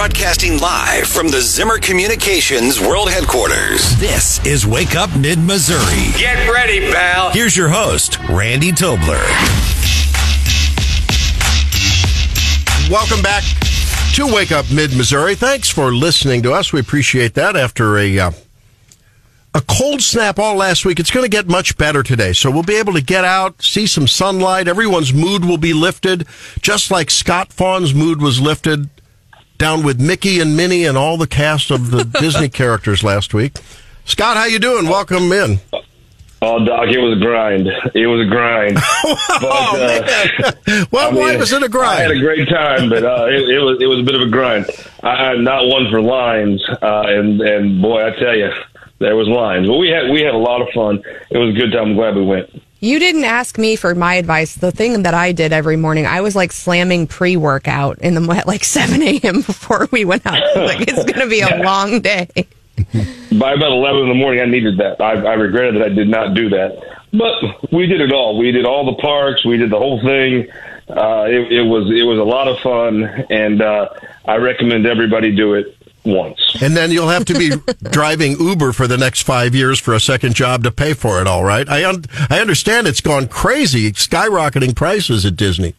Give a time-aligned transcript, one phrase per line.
[0.00, 3.98] Broadcasting live from the Zimmer Communications World Headquarters.
[3.98, 6.18] This is Wake Up Mid Missouri.
[6.18, 7.28] Get ready, pal.
[7.32, 9.20] Here's your host, Randy Tobler.
[12.90, 13.44] Welcome back
[14.14, 15.34] to Wake Up Mid Missouri.
[15.34, 16.72] Thanks for listening to us.
[16.72, 17.54] We appreciate that.
[17.54, 18.30] After a uh,
[19.52, 22.32] a cold snap all last week, it's going to get much better today.
[22.32, 24.66] So we'll be able to get out, see some sunlight.
[24.66, 26.26] Everyone's mood will be lifted,
[26.62, 28.88] just like Scott Faughn's mood was lifted
[29.60, 33.58] down with Mickey and Minnie and all the cast of the Disney characters last week.
[34.06, 34.88] Scott, how you doing?
[34.88, 35.60] Welcome in.
[36.42, 37.66] Oh, Doc, it was a grind.
[37.94, 38.74] It was a grind.
[39.02, 41.98] but, uh, well, I mean, why was it a grind?
[41.98, 44.22] I had a great time, but uh, it, it, was it was a bit of
[44.22, 44.64] a grind.
[45.02, 48.48] I, am not one for lines, uh, and and boy, I tell you,
[48.98, 49.68] there was lines.
[49.68, 51.02] But we had we had a lot of fun.
[51.30, 51.90] It was a good time.
[51.90, 52.48] I'm glad we went.
[52.80, 54.54] You didn't ask me for my advice.
[54.54, 58.32] The thing that I did every morning, I was like slamming pre workout in the
[58.34, 59.42] at like 7 a.m.
[59.42, 60.40] before we went out.
[60.56, 62.28] like it's going to be a long day.
[63.38, 65.00] By about 11 in the morning, I needed that.
[65.00, 66.82] I, I regretted that I did not do that.
[67.12, 68.38] But we did it all.
[68.38, 69.44] We did all the parks.
[69.44, 70.46] We did the whole thing.
[70.88, 73.90] Uh, it, it was it was a lot of fun, and uh,
[74.24, 76.38] I recommend everybody do it once.
[76.60, 77.50] And then you'll have to be
[77.90, 81.26] driving Uber for the next five years for a second job to pay for it.
[81.26, 85.74] All right, I un- I understand it's gone crazy, skyrocketing prices at Disney.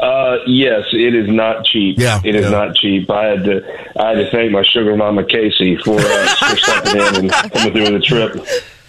[0.00, 1.96] Uh, yes, it is not cheap.
[1.98, 2.50] Yeah, it is yeah.
[2.50, 3.08] not cheap.
[3.08, 7.00] I had to I had to thank my sugar mama Casey for, uh, for stepping
[7.00, 8.34] in and coming through the trip.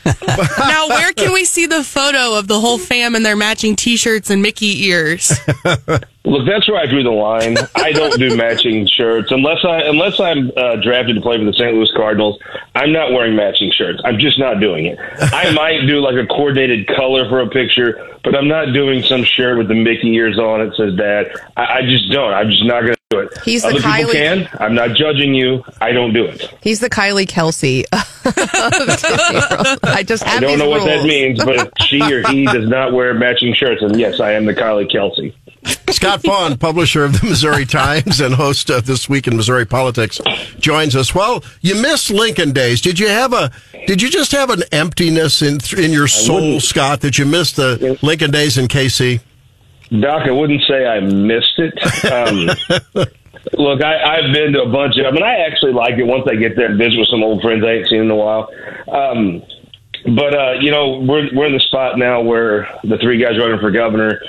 [0.57, 4.29] now, where can we see the photo of the whole fam in their matching T-shirts
[4.29, 5.31] and Mickey ears?
[6.25, 7.57] Look, that's where I drew the line.
[7.75, 11.51] I don't do matching shirts unless I unless I'm uh, drafted to play for the
[11.51, 11.73] St.
[11.75, 12.39] Louis Cardinals.
[12.75, 13.99] I'm not wearing matching shirts.
[14.05, 14.97] I'm just not doing it.
[15.19, 19.25] I might do like a coordinated color for a picture, but I'm not doing some
[19.25, 21.27] shirt with the Mickey ears on it says Dad.
[21.57, 22.33] I, I just don't.
[22.33, 23.37] I'm just not going to do it.
[23.43, 24.49] He's the Other Kylie- people can.
[24.61, 25.61] I'm not judging you.
[25.81, 26.53] I don't do it.
[26.61, 27.83] He's the Kylie Kelce.
[29.83, 32.69] I just have I don't these know what that means, but she or he does
[32.69, 35.33] not wear matching shirts, and yes, I am the Kylie Kelce.
[35.91, 40.19] Scott Faughn, publisher of the Missouri Times and host of This Week in Missouri Politics,
[40.59, 41.13] joins us.
[41.13, 42.81] Well, you missed Lincoln Days.
[42.81, 43.51] Did you have a?
[43.87, 46.59] Did you just have an emptiness in in your soul.
[46.59, 49.19] Scott, that you missed the Lincoln Days in KC?
[49.99, 52.05] Doc, I wouldn't say I missed it.
[52.11, 53.05] Um,
[53.53, 55.05] look, I, I've been to a bunch of.
[55.05, 57.41] I mean, I actually like it once I get there and visit with some old
[57.41, 58.49] friends I ain't seen in a while.
[58.91, 59.43] Um,
[60.05, 63.59] but uh, you know, we're we're in the spot now where the three guys running
[63.59, 64.21] for governor,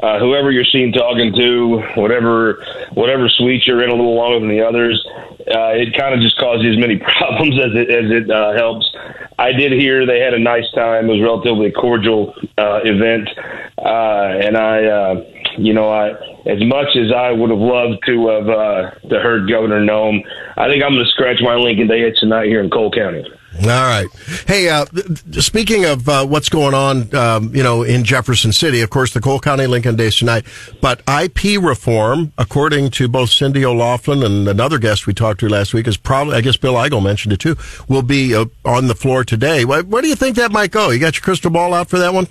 [0.00, 2.62] uh, whoever you're seen talking to, whatever
[2.92, 5.02] whatever suite you're in a little longer than the others,
[5.48, 8.94] uh, it kind of just causes as many problems as it as it uh, helps.
[9.38, 11.08] I did hear they had a nice time.
[11.08, 13.30] It was relatively cordial uh, event,
[13.78, 15.24] uh, and I, uh,
[15.56, 16.10] you know, I
[16.44, 20.20] as much as I would have loved to have uh, to heard Governor Noem,
[20.56, 23.24] I think I'm going to scratch my Lincoln Day tonight here in Cole County.
[23.60, 24.06] All right.
[24.46, 24.86] Hey, uh,
[25.32, 29.20] speaking of uh, what's going on, um, you know, in Jefferson City, of course, the
[29.20, 30.44] Cole County Lincoln Days tonight,
[30.80, 35.74] but IP reform, according to both Cindy O'Laughlin and another guest we talked to last
[35.74, 37.56] week, is probably, I guess Bill Eigel mentioned it too,
[37.88, 39.64] will be uh, on the floor today.
[39.64, 40.90] Where, where do you think that might go?
[40.90, 42.26] You got your crystal ball out for that one?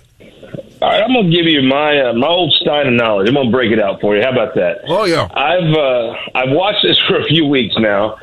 [0.82, 3.28] All right, I'm going to give you my uh, my old Stein of knowledge.
[3.28, 4.24] I'm going to break it out for you.
[4.24, 4.80] How about that?
[4.88, 5.28] Oh, yeah.
[5.32, 8.18] I've uh, I've watched this for a few weeks now,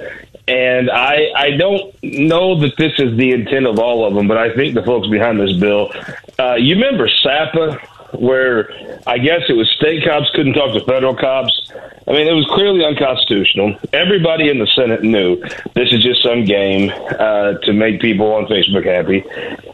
[0.49, 4.39] and I I don't know that this is the intent of all of them, but
[4.39, 5.93] I think the folks behind this bill.
[6.39, 7.79] Uh, you remember SAPA,
[8.13, 8.71] where
[9.07, 11.71] I guess it was state cops couldn't talk to federal cops.
[12.07, 13.77] I mean, it was clearly unconstitutional.
[13.93, 15.37] Everybody in the Senate knew
[15.75, 19.23] this is just some game uh, to make people on Facebook happy.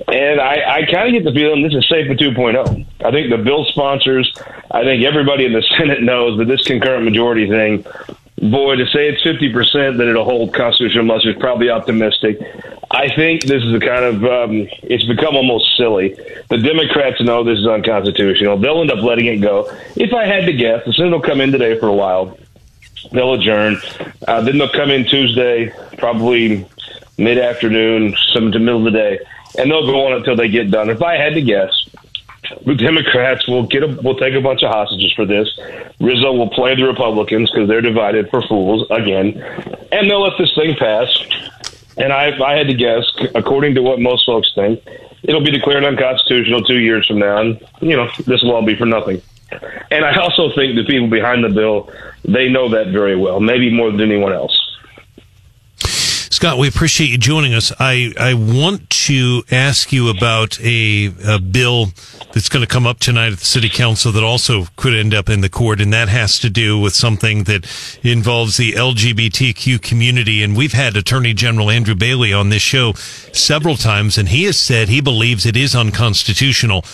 [0.09, 2.87] And I, I kind of get the feeling this is SAPA 2.0.
[3.05, 4.33] I think the bill sponsors,
[4.73, 7.87] I think everybody in the Senate knows that this concurrent majority thing
[8.37, 12.39] boy, to say it's 50% that it'll hold constitutional muster is probably optimistic.
[12.91, 16.15] I think this is a kind of, um, it's become almost silly.
[16.49, 18.59] The Democrats know this is unconstitutional.
[18.59, 19.71] They'll end up letting it go.
[19.97, 22.37] If I had to guess, the Senate will come in today for a while.
[23.13, 23.79] They'll adjourn.
[24.27, 26.67] Uh, then they'll come in Tuesday, probably
[27.19, 29.19] mid afternoon, some to middle of the day,
[29.59, 30.91] and they'll go on until they get done.
[30.91, 31.84] If I had to guess,
[32.65, 35.49] the Democrats will get a, will take a bunch of hostages for this.
[36.01, 39.41] Rizzo will play the Republicans because they're divided for fools again,
[39.93, 41.09] and they'll let this thing pass.
[41.97, 43.05] And I, I had to guess,
[43.35, 44.83] according to what most folks think,
[45.23, 48.77] it'll be declared unconstitutional two years from now, and you know this will all be
[48.77, 49.23] for nothing.
[49.91, 51.91] And I also think the people behind the bill
[52.25, 54.64] they know that very well, maybe more than anyone else.
[56.45, 57.73] Scott, we appreciate you joining us.
[57.81, 61.87] I, I want to ask you about a, a bill
[62.35, 65.31] that's going to come up tonight at the City Council that also could end up
[65.31, 67.65] in the court, and that has to do with something that
[68.03, 70.43] involves the LGBTQ community.
[70.43, 74.61] And we've had Attorney General Andrew Bailey on this show several times, and he has
[74.61, 76.85] said he believes it is unconstitutional.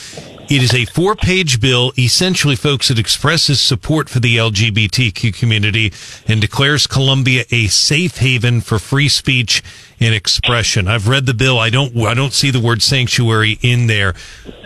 [0.50, 5.93] It is a four page bill, essentially, folks, that expresses support for the LGBTQ community
[6.26, 9.62] and declares Columbia a safe haven for free speech
[10.00, 10.88] and expression.
[10.88, 11.61] I've read the bill.
[11.61, 14.14] I don't, I don't see the word sanctuary in there.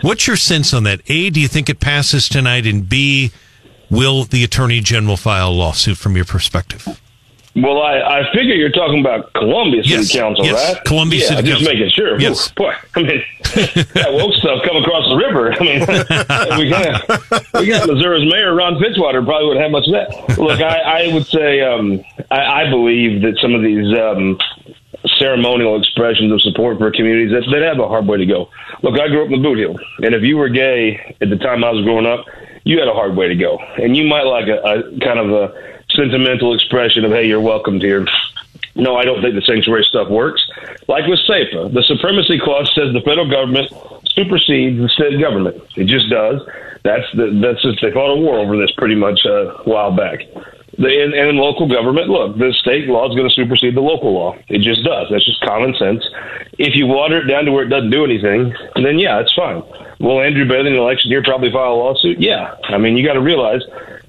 [0.01, 1.01] What's your sense on that?
[1.07, 2.65] A, do you think it passes tonight?
[2.65, 3.31] And B,
[3.91, 6.99] will the attorney general file a lawsuit from your perspective?
[7.55, 10.83] Well, I, I figure you're talking about Columbia City Yes, Council, yes, right?
[10.83, 11.73] Columbia yeah, City just Council.
[11.73, 12.19] making sure.
[12.19, 12.51] Yes.
[12.51, 13.23] Boy, I mean,
[13.95, 15.53] that woke stuff come across the river.
[15.53, 15.79] I mean,
[16.59, 20.37] we got we got Missouri's mayor Ron Fitzwater probably wouldn't have much of that.
[20.37, 24.37] Look, I, I would say um, I, I believe that some of these um,
[25.17, 28.49] ceremonial expressions of support for communities that that have a hard way to go.
[28.81, 31.63] Look, I grew up in the Bootheel, and if you were gay at the time
[31.63, 32.25] I was growing up,
[32.65, 35.31] you had a hard way to go, and you might like a, a kind of
[35.31, 38.05] a sentimental expression of "Hey, you're welcomed here."
[38.75, 40.45] No, I don't think the sanctuary stuff works.
[40.87, 43.71] Like with SAPA, the supremacy clause says the federal government
[44.07, 45.63] supersedes the state government.
[45.77, 46.41] It just does.
[46.83, 49.95] That's the, that's just, they fought a war over this pretty much uh, a while
[49.95, 50.19] back.
[50.77, 54.13] The, and, and local government, look, the state law is going to supersede the local
[54.13, 54.35] law.
[54.49, 55.07] It just does.
[55.09, 56.03] That's just common sense.
[56.59, 59.63] If you water it down to where it doesn't do anything, then yeah, it's fine.
[59.99, 62.19] Will Andrew Bailey in the election year probably file a lawsuit?
[62.19, 62.55] Yeah.
[62.65, 63.61] I mean, you got to realize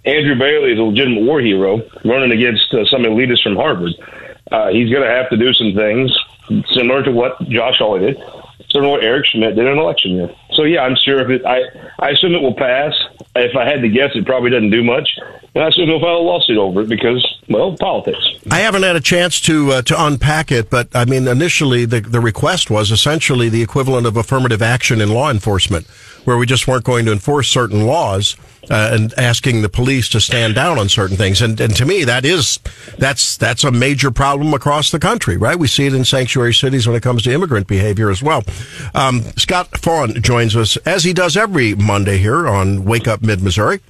[0.06, 3.92] Andrew Bailey is a legitimate war hero running against uh, some elitists from Harvard.
[4.50, 6.16] Uh, he's going to have to do some things
[6.72, 8.16] similar to what Josh Hawley did,
[8.70, 10.30] similar to what Eric Schmitt did in an election year.
[10.52, 11.62] So yeah, I'm sure if it, I,
[11.98, 12.94] I assume it will pass.
[13.34, 15.18] If I had to guess, it probably doesn't do much,
[15.54, 18.24] and I assume he'll file a lawsuit over it because, well, politics.
[18.50, 22.00] I haven't had a chance to uh, to unpack it, but I mean, initially the
[22.00, 25.86] the request was essentially the equivalent of affirmative action in law enforcement,
[26.24, 28.36] where we just weren't going to enforce certain laws
[28.70, 31.42] uh, and asking the police to stand down on certain things.
[31.42, 32.58] And and to me, that is
[32.98, 35.58] that's that's a major problem across the country, right?
[35.58, 38.42] We see it in sanctuary cities when it comes to immigrant behavior as well.
[38.94, 43.42] Um, Scott Faughn joins us as he does every Monday here on Wake Up Mid
[43.42, 43.80] Missouri.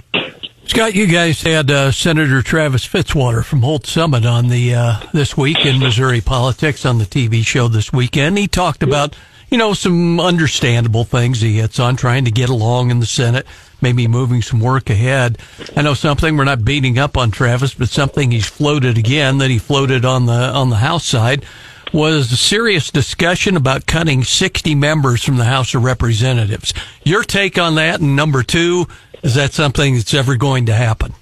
[0.66, 5.36] Scott, you guys had uh, Senator Travis Fitzwater from Holt Summit on the uh, this
[5.36, 8.36] week in Missouri politics on the TV show this weekend.
[8.36, 9.14] He talked about
[9.50, 13.46] you know some understandable things he hits on trying to get along in the Senate,
[13.80, 15.38] maybe moving some work ahead.
[15.76, 19.50] I know something we're not beating up on Travis, but something he's floated again that
[19.50, 21.44] he floated on the on the House side
[21.92, 26.74] was a serious discussion about cutting 60 members from the House of Representatives.
[27.04, 28.86] Your take on that, and number two,
[29.22, 31.14] is that something that's ever going to happen?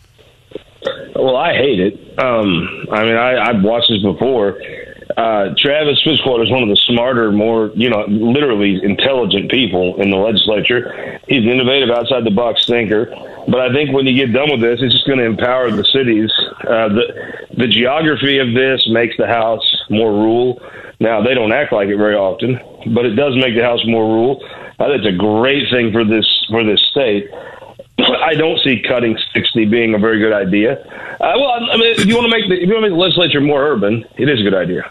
[1.14, 2.18] Well, I hate it.
[2.18, 4.58] Um, I mean, I, I've watched this before.
[5.16, 10.10] Uh, Travis Fitzwater is one of the smarter, more you know, literally intelligent people in
[10.10, 11.20] the legislature.
[11.28, 13.06] He's an innovative, outside the box thinker.
[13.46, 15.84] But I think when you get done with this, it's just going to empower the
[15.84, 16.32] cities.
[16.66, 17.06] Uh, the
[17.56, 20.60] the geography of this makes the House more rural.
[20.98, 22.58] Now they don't act like it very often,
[22.94, 24.42] but it does make the House more rural.
[24.80, 27.28] I think it's a great thing for this for this state.
[27.98, 30.82] I don't see cutting sixty being a very good idea.
[31.20, 32.96] Uh, well, I mean, if you want to make the if you want to make
[32.96, 34.90] the legislature more urban, it is a good idea.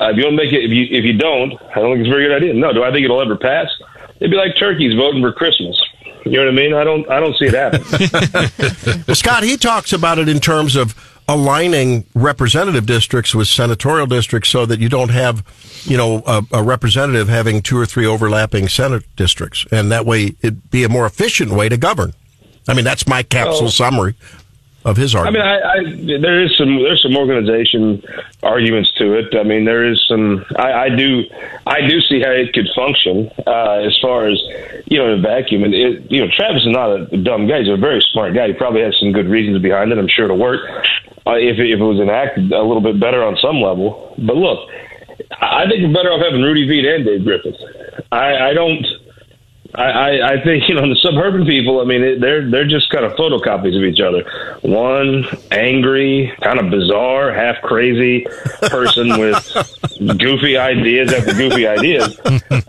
[0.00, 2.00] Uh, if you want to make it, if you if you don't, I don't think
[2.00, 2.54] it's a very good idea.
[2.54, 3.68] No, do I think it'll ever pass?
[4.18, 5.80] It'd be like turkeys voting for Christmas.
[6.24, 6.74] You know what I mean?
[6.74, 9.14] I don't I don't see it happen.
[9.14, 10.94] Scott, he talks about it in terms of
[11.28, 15.44] aligning representative districts with senatorial districts so that you don't have,
[15.84, 19.64] you know, a, a representative having two or three overlapping senate districts.
[19.70, 22.14] And that way it'd be a more efficient way to govern.
[22.68, 23.70] I mean, that's my capsule Oh.
[23.70, 24.14] summary
[24.84, 25.44] of his argument.
[25.44, 26.06] I mean.
[26.08, 28.02] I, I there is some there's some organization
[28.42, 29.34] arguments to it.
[29.34, 30.44] I mean, there is some.
[30.56, 31.24] I, I do
[31.66, 34.38] I do see how it could function uh, as far as
[34.86, 35.64] you know in a vacuum.
[35.64, 37.60] And it, you know, Travis is not a dumb guy.
[37.60, 38.48] He's a very smart guy.
[38.48, 39.98] He probably has some good reasons behind it.
[39.98, 40.60] I'm sure it'll work
[41.26, 44.14] uh, if it, if it was enacted a little bit better on some level.
[44.18, 44.68] But look,
[45.40, 47.56] I think we're better off having Rudy Veit and Dave Griffith.
[48.12, 48.84] I, I don't.
[49.74, 51.80] I, I, I think you know the suburban people.
[51.80, 54.24] I mean, it, they're they're just kind of photocopies of each other.
[54.62, 58.26] One angry, kind of bizarre, half crazy
[58.62, 62.18] person with goofy ideas after goofy ideas.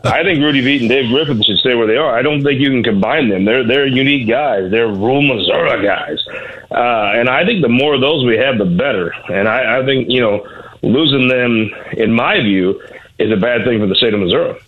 [0.04, 2.18] I think Rudy Veit and Dave Griffith should stay where they are.
[2.18, 3.46] I don't think you can combine them.
[3.46, 4.72] They're they're unique guys.
[4.72, 6.20] They're rural Missouri guys,
[6.72, 9.12] uh, and I think the more of those we have, the better.
[9.30, 10.48] And I, I think you know
[10.84, 12.82] losing them, in my view,
[13.20, 14.60] is a bad thing for the state of Missouri.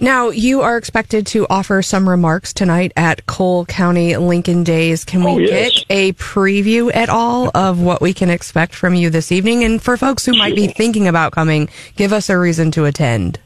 [0.00, 5.04] Now, you are expected to offer some remarks tonight at Cole County Lincoln Days.
[5.04, 5.72] Can we Oh, yes.
[5.72, 9.64] get a preview at all of what we can expect from you this evening?
[9.64, 13.40] And for folks who might be thinking about coming, give us a reason to attend.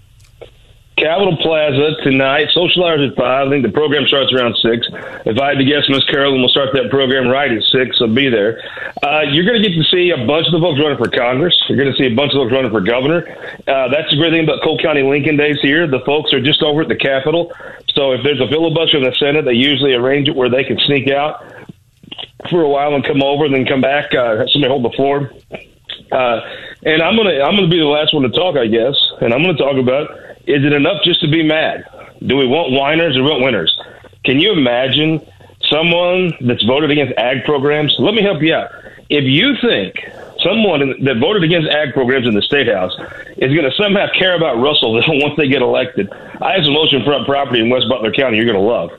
[0.97, 2.49] Capitol Plaza tonight.
[2.53, 3.49] Social hours at five.
[3.49, 4.87] I think the program starts around six.
[5.25, 7.99] If I had to guess, Miss Carolyn will start that program right at six.
[7.99, 8.61] So be there.
[9.03, 11.57] Uh, you're going to get to see a bunch of the folks running for Congress.
[11.69, 13.25] You're going to see a bunch of folks running for governor.
[13.67, 15.87] Uh, that's the great thing about Cole County Lincoln Days here.
[15.87, 17.51] The folks are just over at the Capitol.
[17.95, 20.79] So if there's a filibuster in the Senate, they usually arrange it where they can
[20.79, 21.43] sneak out
[22.51, 24.15] for a while and come over and then come back.
[24.15, 25.33] Uh, somebody hold the floor.
[26.13, 26.41] Uh,
[26.85, 28.95] and I'm gonna I'm gonna be the last one to talk, I guess.
[29.21, 30.11] And I'm gonna talk about
[30.47, 31.85] is it enough just to be mad?
[32.27, 33.79] Do we want whiners or want winners?
[34.25, 35.21] Can you imagine
[35.71, 37.95] someone that's voted against ag programs?
[37.99, 38.71] Let me help you out.
[39.09, 39.95] If you think
[40.43, 42.93] someone that voted against ag programs in the state house
[43.37, 47.27] is going to somehow care about Russell once they get elected, I have some oceanfront
[47.27, 48.91] property in West Butler County you're going to love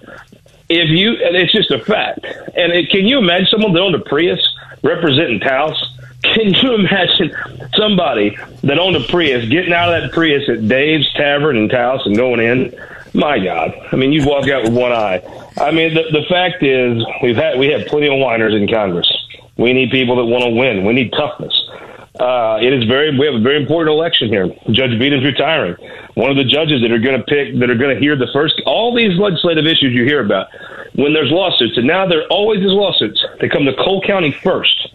[0.70, 3.96] if you and it's just a fact and it, can you imagine someone that owned
[3.96, 4.40] a prius
[4.82, 5.78] representing taos
[6.24, 7.34] can you imagine
[7.76, 12.06] somebody that owned a prius getting out of that prius at dave's tavern in taos
[12.06, 12.74] and going in
[13.14, 15.22] my god i mean you'd walk out with one eye
[15.58, 19.12] i mean the, the fact is we've had we have plenty of whiners in congress
[19.58, 21.54] we need people that want to win we need toughness
[22.20, 23.18] uh, it is very.
[23.18, 24.48] We have a very important election here.
[24.70, 25.76] Judge Beetem's retiring.
[26.14, 28.28] One of the judges that are going to pick, that are going to hear the
[28.32, 30.48] first, all these legislative issues you hear about,
[30.94, 33.24] when there's lawsuits, and now there always is lawsuits.
[33.42, 34.94] They come to Cole County first.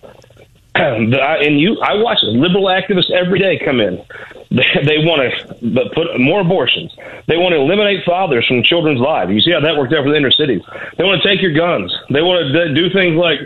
[1.39, 4.03] And you, I watch liberal activists every day come in.
[4.51, 6.97] They, want to put more abortions.
[7.27, 9.31] They want to eliminate fathers from children's lives.
[9.31, 10.63] You see how that worked out for the inner cities.
[10.97, 11.95] They want to take your guns.
[12.09, 13.41] They want to do things like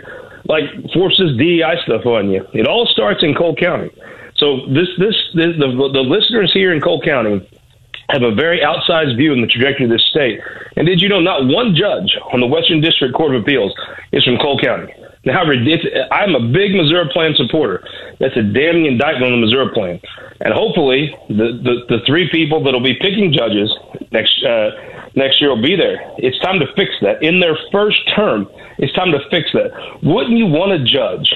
[0.45, 0.63] like
[0.93, 2.47] force this DEI stuff on you.
[2.53, 3.91] It all starts in Cole County.
[4.37, 7.45] So this this, this the the listeners here in Cole County
[8.09, 10.39] have a very outsized view in the trajectory of this state.
[10.75, 13.73] And did you know not one judge on the Western District Court of Appeals
[14.11, 14.93] is from Cole County?
[15.25, 16.07] Now, how ridiculous!
[16.11, 17.83] I'm a big Missouri Plan supporter.
[18.19, 19.99] That's a damning indictment on the Missouri Plan.
[20.41, 23.73] And hopefully, the, the, the three people that'll be picking judges
[24.11, 24.71] next uh,
[25.15, 26.01] next year will be there.
[26.17, 27.23] It's time to fix that.
[27.23, 29.71] In their first term, it's time to fix that.
[30.03, 31.33] Wouldn't you want a judge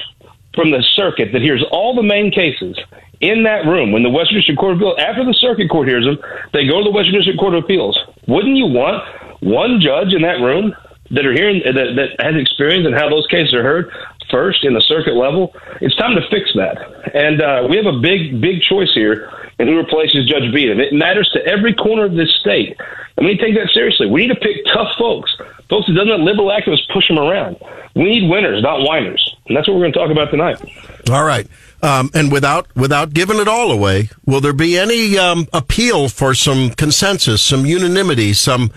[0.54, 2.76] from the circuit that hears all the main cases
[3.20, 6.04] in that room when the Western District Court of Appeals, after the circuit court hears
[6.04, 6.18] them,
[6.52, 7.98] they go to the Western District Court of Appeals.
[8.26, 9.02] Wouldn't you want
[9.40, 10.74] one judge in that room
[11.10, 13.92] that are hearing that, that has experience in how those cases are heard
[14.30, 15.54] first in the circuit level?
[15.80, 17.14] It's time to fix that.
[17.14, 20.80] And uh, we have a big, big choice here in who replaces Judge Beetem.
[20.80, 22.76] It matters to every corner of this state.
[23.16, 24.06] And we need to take that seriously.
[24.06, 25.34] We need to pick tough folks,
[25.68, 27.56] folks that doesn't let liberal activists push them around.
[27.96, 29.34] We need winners, not whiners.
[29.48, 30.62] And that's what we're going to talk about tonight.
[31.10, 31.46] All right.
[31.82, 36.34] Um, and without without giving it all away, will there be any um, appeal for
[36.34, 38.70] some consensus, some unanimity, some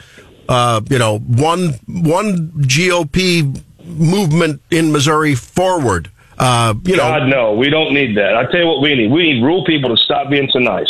[0.51, 6.11] uh, you know one one GOP movement in Missouri forward?
[6.37, 8.35] Uh, you know, God, no, we don't need that.
[8.35, 9.11] I tell you what we need.
[9.11, 10.89] We need rural people to stop being so nice.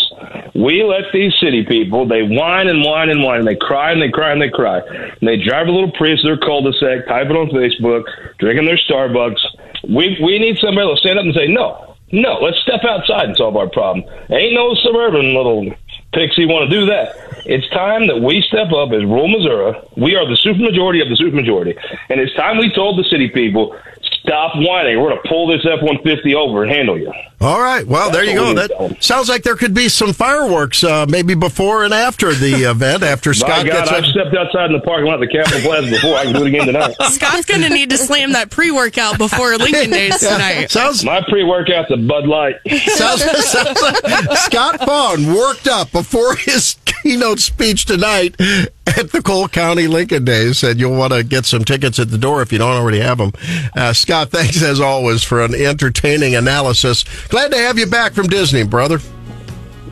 [0.55, 4.01] We let these city people, they whine and whine and whine, and they cry and
[4.01, 4.79] they cry and they cry.
[4.79, 8.03] And they drive a little Prius their cul-de-sac, type it on Facebook,
[8.39, 9.43] drinking their Starbucks.
[9.83, 13.35] We, we need somebody to stand up and say, no, no, let's step outside and
[13.35, 14.05] solve our problem.
[14.29, 15.67] Ain't no suburban little
[16.13, 17.15] pixie want to do that.
[17.45, 19.73] It's time that we step up as rural Missouri.
[19.97, 21.75] We are the supermajority of the supermajority.
[22.09, 23.75] And it's time we told the city people,
[24.21, 24.99] stop whining.
[25.01, 27.11] We're going to pull this F 150 over and handle you.
[27.39, 27.85] All right.
[27.85, 28.53] Well, there you go.
[28.53, 32.63] That need sounds like there could be some fireworks, uh, maybe before and after the
[32.69, 33.01] event.
[33.01, 34.11] After Scott God, gets I've it.
[34.11, 36.15] stepped outside in the parking lot of the Capitol Plaza before.
[36.15, 36.95] I can do it again tonight.
[37.09, 40.69] Scott's going to need to slam that pre workout before Lincoln Days tonight.
[40.69, 42.55] Sounds My pre workout's a Bud Light.
[42.69, 48.35] sounds, sounds like Scott Faughn worked up before his keynote speech tonight
[48.97, 50.59] at the Cole County Lincoln Days.
[50.59, 53.17] Said you'll want to get some tickets at the door if you don't already have
[53.17, 53.31] them.
[53.75, 57.03] Uh, Scott, thanks as always for an entertaining analysis.
[57.29, 58.99] Glad to have you back from Disney, brother.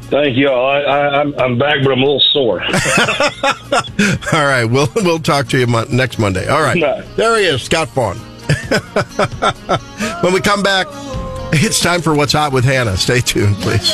[0.09, 0.65] Thank you all.
[0.71, 2.61] I, I'm back, but I'm a little sore.
[4.33, 6.47] All right, we'll we'll talk to you mon- next Monday.
[6.47, 7.03] All right, No.
[7.15, 8.17] there he is, Scott Faughn.
[10.23, 10.87] when we come back,
[11.53, 12.97] it's time for what's hot with Hannah.
[12.97, 13.93] Stay tuned, please.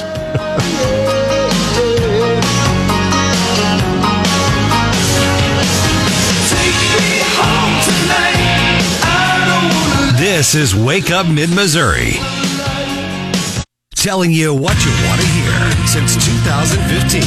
[10.36, 12.12] This is Wake Up Mid Missouri.
[13.96, 17.22] Telling you what you want to hear since 2015.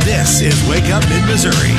[0.00, 1.74] This is Wake Up Mid Missouri.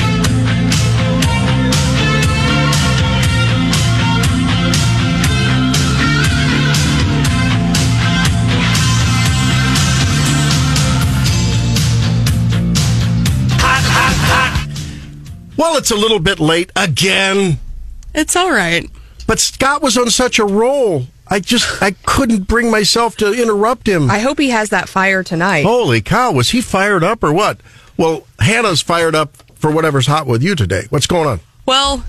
[15.56, 17.58] Well, it's a little bit late again,
[18.14, 18.88] It's all right.
[19.26, 21.06] But Scott was on such a roll.
[21.28, 24.10] I just I couldn't bring myself to interrupt him.
[24.10, 25.64] I hope he has that fire tonight.
[25.64, 27.60] Holy cow, was he fired up or what?
[27.96, 30.82] Well, Hannah's fired up for whatever's hot with you today.
[30.90, 31.40] What's going on?
[31.64, 32.04] Well,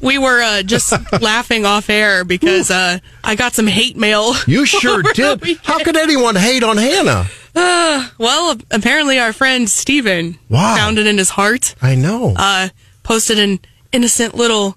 [0.00, 4.34] we were uh, just laughing off air because uh, I got some hate mail.
[4.46, 5.42] You sure did.
[5.64, 7.26] How could anyone hate on Hannah?
[8.18, 10.76] Well, apparently our friend Steven Wow.
[10.76, 11.74] found it in his heart.
[11.82, 12.34] I know.
[12.36, 12.68] Uh,
[13.02, 13.58] posted an
[13.92, 14.76] innocent little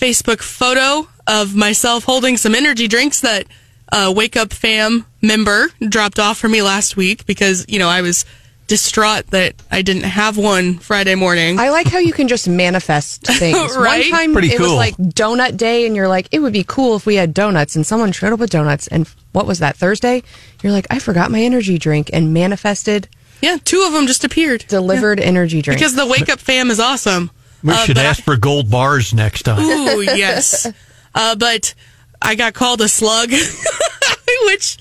[0.00, 3.46] Facebook photo of myself holding some energy drinks that
[3.92, 8.00] uh, Wake Up Fam member dropped off for me last week because, you know, I
[8.00, 8.24] was
[8.66, 11.58] distraught that I didn't have one Friday morning.
[11.58, 13.76] I like how you can just manifest things.
[13.76, 14.04] Right?
[14.04, 16.96] One time Pretty it was like donut day, and you're like, it would be cool
[16.96, 18.86] if we had donuts, and someone showed up with donuts.
[18.86, 20.22] And what was that Thursday?
[20.62, 23.08] You're like, I forgot my energy drink, and manifested
[23.42, 24.64] yeah, two of them just appeared.
[24.68, 25.78] delivered energy drink.
[25.78, 27.30] Because the Wake Up Fam is awesome.
[27.62, 29.60] We Uh, should but I- ask for gold bars next time.
[29.62, 30.66] Ooh, yes.
[31.14, 31.74] Uh, but
[32.22, 33.30] I got called a slug,
[34.46, 34.78] which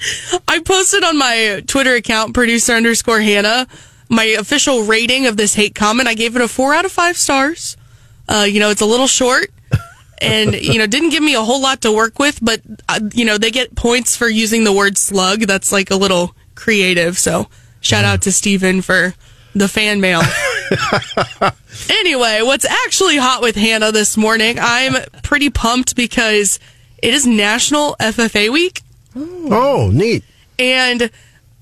[0.47, 3.67] I posted on my Twitter account, producer underscore Hannah,
[4.09, 6.07] my official rating of this hate comment.
[6.07, 7.77] I gave it a four out of five stars.
[8.27, 9.49] Uh, you know, it's a little short.
[10.21, 12.59] And, you know, didn't give me a whole lot to work with, but,
[12.89, 15.41] uh, you know, they get points for using the word slug.
[15.41, 17.17] That's like a little creative.
[17.17, 17.47] So
[17.79, 19.13] shout out to Steven for
[19.55, 20.21] the fan mail.
[21.89, 24.57] Anyway, what's actually hot with Hannah this morning?
[24.59, 26.59] I'm pretty pumped because
[27.01, 28.81] it is National FFA Week.
[29.15, 30.23] oh, neat.
[30.57, 31.09] And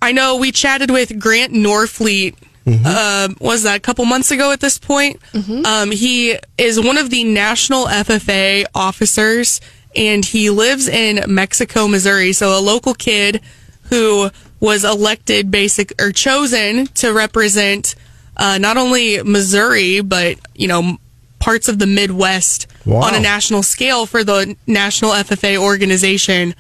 [0.02, 2.36] I know we chatted with Grant Norfleet.
[2.68, 5.22] Um, was that a couple months ago at this point?
[5.66, 9.62] Um, he is one of the national FFA officers,
[9.96, 12.34] and he lives in Mexico, Missouri.
[12.34, 13.42] So a local kid
[13.84, 14.30] who
[14.60, 17.96] was elected, basic or chosen to represent
[18.36, 20.98] uh, not only Missouri but you know
[21.40, 23.02] parts of the Midwest Wow.
[23.02, 26.56] on a national scale for the National FFA organization.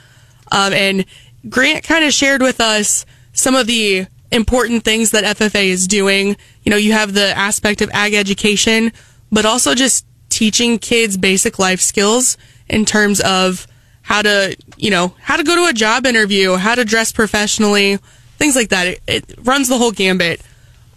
[0.51, 1.06] Um, and
[1.50, 6.36] Grant kind of shared with us some of the important things that FFA is doing.
[6.63, 8.92] You know, you have the aspect of ag education,
[9.32, 12.38] but also just teaching kids basic life skills
[12.68, 13.66] in terms of
[14.07, 17.97] how to, you know, how to go to a job interview, how to dress professionally,
[18.37, 18.87] things like that.
[18.87, 20.41] It, it runs the whole gambit.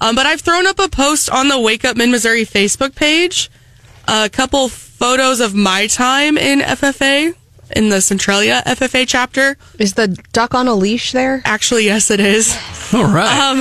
[0.00, 3.50] Um, but I've thrown up a post on the Wake Up Mid Missouri Facebook page,
[4.06, 7.34] a couple photos of my time in FFA
[7.72, 9.56] in the Centralia FFA chapter.
[9.78, 11.42] is the duck on a leash there?
[11.44, 12.56] Actually, yes, it is.
[12.92, 13.38] All right.
[13.50, 13.58] Um,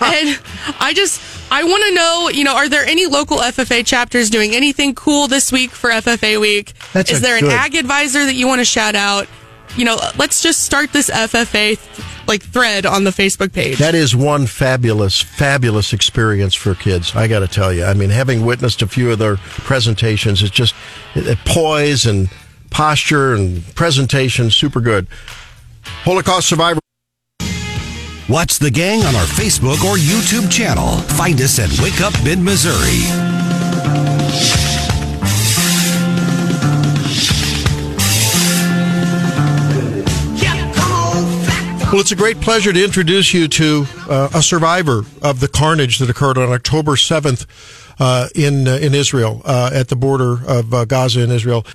[0.00, 0.40] and
[0.80, 1.20] I just,
[1.50, 5.28] I want to know, you know, are there any local FFA chapters doing anything cool
[5.28, 6.72] this week for FFA week?
[6.92, 9.26] That's is a there an ag advisor that you want to shout out?
[9.76, 13.78] You know, let's just start this FFA th- like thread on the Facebook page.
[13.78, 17.14] That is one fabulous, fabulous experience for kids.
[17.16, 17.84] I got to tell you.
[17.84, 20.74] I mean, having witnessed a few of their presentations, it's just
[21.14, 22.28] it, it poise and
[22.72, 25.06] posture and presentation, super good.
[25.84, 26.80] Holocaust survivor.
[28.28, 30.96] Watch the gang on our Facebook or YouTube channel.
[31.16, 33.02] Find us at Wake Up Mid Missouri.
[41.92, 45.98] Well, it's a great pleasure to introduce you to uh, a survivor of the carnage
[45.98, 47.44] that occurred on October 7th
[48.00, 51.66] uh, in uh, in Israel uh, at the border of uh, Gaza and Israel.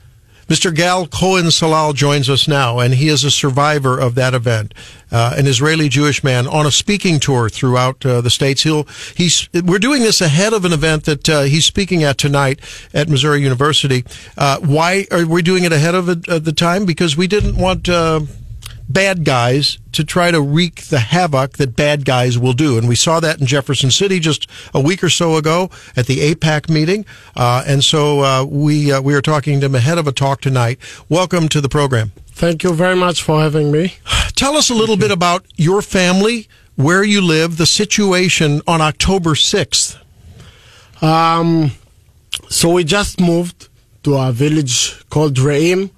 [0.47, 0.73] Mr.
[0.73, 4.73] Gal Cohen Salal joins us now, and he is a survivor of that event,
[5.11, 8.63] uh, an Israeli Jewish man on a speaking tour throughout uh, the states.
[8.63, 12.61] He'll he's we're doing this ahead of an event that uh, he's speaking at tonight
[12.93, 14.05] at Missouri University.
[14.37, 16.85] Uh, why are we doing it ahead of uh, the time?
[16.85, 17.89] Because we didn't want.
[18.89, 22.77] Bad guys to try to wreak the havoc that bad guys will do.
[22.77, 26.19] And we saw that in Jefferson City just a week or so ago at the
[26.19, 27.05] AIPAC meeting.
[27.35, 30.39] Uh, and so uh, we uh, we are talking to him ahead of a talk
[30.41, 30.79] tonight.
[31.09, 32.13] Welcome to the program.
[32.27, 33.95] Thank you very much for having me.
[34.35, 39.31] Tell us a little bit about your family, where you live, the situation on October
[39.31, 39.97] 6th.
[41.01, 41.71] Um,
[42.49, 43.67] so we just moved
[44.03, 45.89] to a village called Reim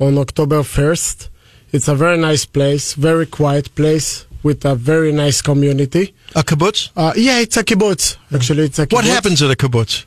[0.00, 1.28] on October 1st.
[1.74, 6.14] It's a very nice place, very quiet place with a very nice community.
[6.36, 6.90] A kibbutz?
[6.94, 8.16] Uh, yeah, it's a kibbutz.
[8.32, 8.92] Actually, it's a kibbutz.
[8.92, 10.04] What happens at a kibbutz?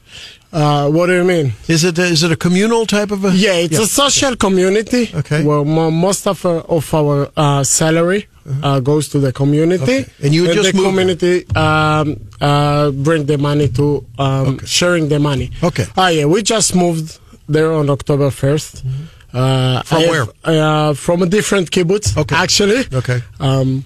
[0.54, 1.52] Uh, what do you mean?
[1.68, 3.32] Is it is it a communal type of a?
[3.32, 5.10] Yeah, it's a social community.
[5.14, 5.44] Okay.
[5.44, 8.28] Well, mo- most of our, of our uh, salary
[8.64, 9.84] uh, goes to the community.
[9.84, 10.06] Okay.
[10.24, 15.52] And you just the community um, uh, bring the money to um, sharing the money.
[15.62, 15.84] Okay.
[15.98, 18.84] Ah, yeah, we just moved there on October 1st.
[19.34, 20.26] Uh, From I have- where?
[20.44, 22.18] Uh, from a different kibbutz.
[22.18, 22.36] Okay.
[22.36, 22.86] Actually.
[22.94, 23.22] Okay.
[23.40, 23.84] Um,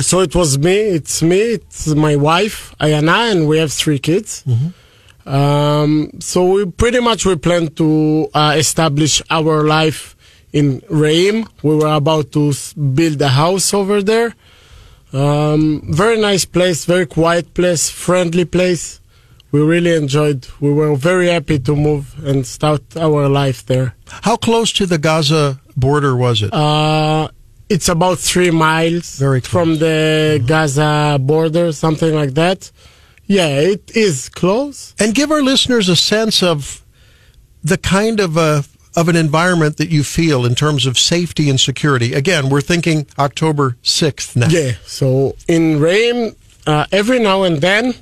[0.00, 0.76] so it was me.
[0.76, 1.40] It's me.
[1.58, 4.44] It's my wife Ayana, and we have three kids.
[4.46, 5.28] Mm-hmm.
[5.28, 10.16] Um, so we pretty much we plan to uh, establish our life
[10.52, 11.46] in Reim.
[11.62, 12.52] We were about to
[12.94, 14.34] build a house over there.
[15.12, 19.00] Um, very nice place, very quiet place, friendly place.
[19.50, 20.46] We really enjoyed.
[20.60, 23.94] We were very happy to move and start our life there.
[24.06, 26.52] How close to the Gaza border was it?
[26.52, 27.28] Uh,
[27.70, 29.50] it's about three miles Very close.
[29.52, 32.70] from the Gaza border, something like that.
[33.26, 34.94] Yeah, it is close.
[34.98, 36.82] and give our listeners a sense of
[37.62, 38.64] the kind of a
[38.96, 42.14] of an environment that you feel in terms of safety and security.
[42.14, 44.48] Again, we're thinking October 6th now.
[44.48, 44.72] Yeah.
[44.86, 46.34] So in Reim,
[46.66, 47.94] uh, every now and then,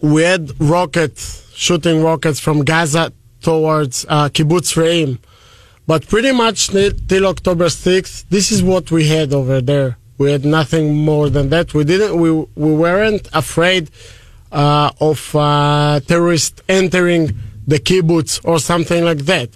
[0.00, 5.18] we had rockets, shooting rockets from Gaza towards uh, Kibbutz Reim.
[5.86, 9.98] But pretty much till October 6th, this is what we had over there.
[10.18, 11.74] We had nothing more than that.
[11.74, 12.18] We didn't.
[12.20, 13.90] We we weren't afraid
[14.52, 17.32] uh, of uh, terrorists entering
[17.66, 19.50] the kibbutz or something like that.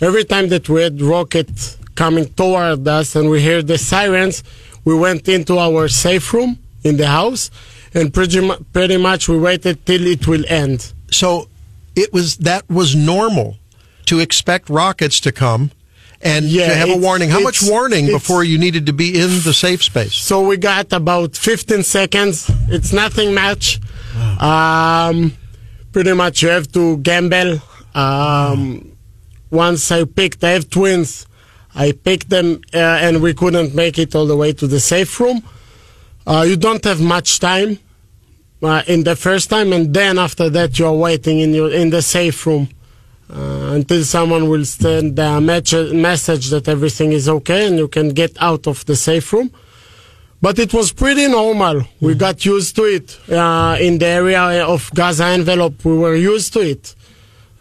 [0.00, 4.42] Every time that we had rockets coming toward us and we heard the sirens,
[4.84, 7.50] we went into our safe room in the house,
[7.96, 10.92] and pretty mu- pretty much we waited till it will end.
[11.10, 11.48] So
[11.96, 13.56] it was that was normal
[14.06, 15.70] to expect rockets to come
[16.20, 17.30] and Yeah, to have a warning.
[17.30, 20.14] How much warning before you needed to be in the safe space?
[20.14, 22.50] So we got about 15 seconds.
[22.68, 23.80] It's nothing much.
[24.40, 25.32] Um,
[25.92, 27.60] pretty much you have to gamble.
[27.94, 28.92] Um,
[29.50, 31.26] once I picked, I have twins.
[31.74, 35.18] I picked them uh, and we couldn't make it all the way to the safe
[35.20, 35.42] room.
[36.26, 37.78] Uh, you don't have much time
[38.62, 42.02] uh, in the first time, and then after that you're waiting in your in the
[42.02, 42.68] safe room
[43.32, 48.10] uh, until someone will send a message message that everything is okay and you can
[48.10, 49.50] get out of the safe room.
[50.40, 51.82] But it was pretty normal.
[52.00, 53.18] We got used to it.
[53.30, 56.94] Uh, in the area of Gaza envelope, we were used to it.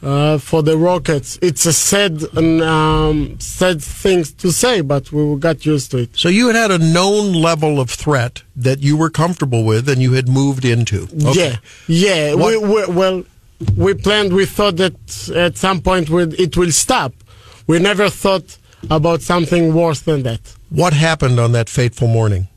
[0.06, 5.36] Uh, for the rockets, it's a sad, and, um, sad thing to say, but we
[5.40, 6.10] got used to it.
[6.14, 10.00] So you had had a known level of threat that you were comfortable with and
[10.04, 11.08] you had moved into.
[11.26, 11.58] Okay.
[11.88, 12.36] Yeah, yeah.
[12.36, 13.24] We, we, well,
[13.76, 14.32] we planned.
[14.32, 14.96] We thought that
[15.36, 17.14] at some point it will stop.
[17.66, 18.60] We never thought
[18.92, 20.40] about something worse than that.
[20.70, 22.48] What happened on that fateful morning,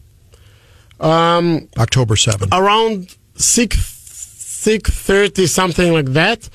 [1.00, 2.48] Um, October 7th?
[2.52, 6.48] around six six thirty, something like that,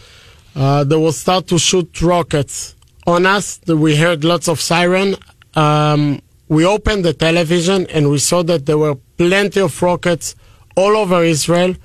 [0.55, 2.75] uh, they will start to shoot rockets
[3.07, 3.59] on us.
[3.67, 5.15] We heard lots of siren.
[5.55, 10.35] Um, we opened the television and we saw that there were plenty of rockets
[10.75, 11.75] all over Israel,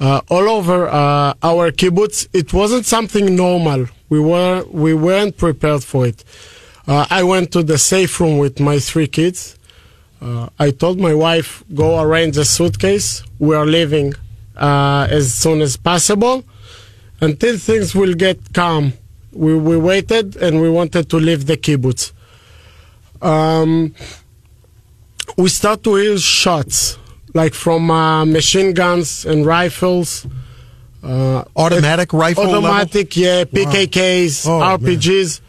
[0.00, 2.28] uh, all over uh, our kibbutz.
[2.32, 3.86] It wasn't something normal.
[4.08, 6.24] We were we weren't prepared for it.
[6.86, 9.58] Uh, I went to the safe room with my three kids.
[10.20, 13.22] Uh, I told my wife, go arrange a suitcase.
[13.38, 14.14] We are leaving
[14.56, 16.44] uh, as soon as possible
[17.20, 18.92] until things will get calm.
[19.32, 22.12] We, we waited and we wanted to leave the kibbutz.
[23.20, 23.94] Um,
[25.36, 26.98] we start to hear shots,
[27.34, 30.26] like from uh, machine guns and rifles.
[31.02, 32.66] Uh, Automatic rifle level?
[32.66, 34.60] Automatic, yeah, PKKs, Oh.
[34.78, 35.40] RPGs.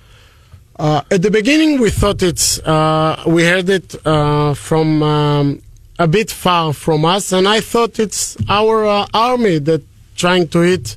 [0.79, 2.59] Uh, at the beginning, we thought it's.
[2.59, 5.61] Uh, we heard it uh, from um,
[5.97, 9.81] a bit far from us, and I thought it's our uh, army that
[10.15, 10.95] trying to hit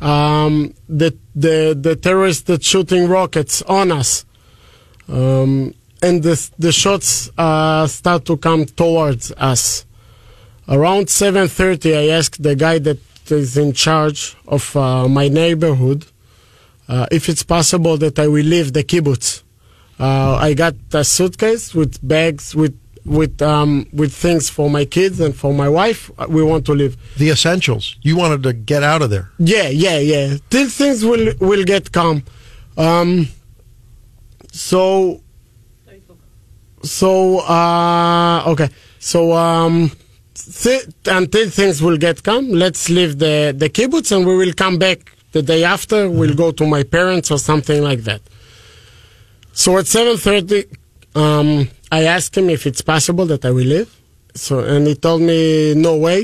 [0.00, 4.24] um, the the the terrorists that shooting rockets on us.
[5.08, 9.86] Um, and the the shots uh, start to come towards us.
[10.68, 12.98] Around 7:30, I asked the guy that
[13.30, 16.06] is in charge of uh, my neighborhood
[16.88, 19.42] uh, if it's possible that I will leave the kibbutz.
[19.98, 25.20] Uh, I got a suitcase with bags with with um, with things for my kids
[25.20, 26.10] and for my wife.
[26.18, 26.96] Uh, We want to leave.
[27.18, 27.96] The essentials.
[28.02, 29.30] You wanted to get out of there.
[29.38, 30.36] Yeah, yeah, yeah.
[30.50, 32.22] Till things will will get calm.
[32.76, 33.28] Um,
[34.50, 35.20] so,
[36.82, 38.68] so uh, okay.
[38.98, 39.90] So um,
[40.34, 44.78] th- until things will get calm, let's leave the the kibbutz and we will come
[44.78, 46.08] back the day after.
[46.08, 48.22] We'll go to my parents or something like that.
[49.52, 50.64] So at seven thirty,
[51.14, 53.90] um, I asked him if it's possible that I will leave.
[54.44, 55.40] So and he told me
[55.88, 56.20] no way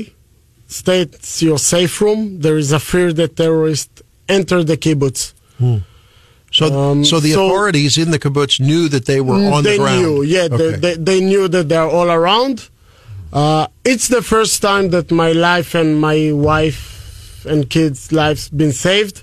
[0.81, 2.19] stay at your safe room.
[2.45, 3.97] There is a fear that terrorists
[4.37, 5.21] enter the kibbutz.
[6.57, 9.77] So, Um, so the so- authorities in the kibbutz knew that they were on they
[9.77, 10.01] the ground.
[10.01, 10.57] knew, yeah, Okay.
[10.57, 12.55] they, they, they knew that they're all around.
[13.41, 18.73] Uh, it's the first time that my life and my wife and kids' lives been
[18.87, 19.17] saved